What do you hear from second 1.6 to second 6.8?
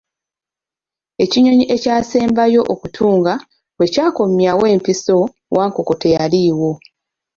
ekyasembayo okutuunga bwe kyakomyawo empiso, Wankoko teyaliiwo.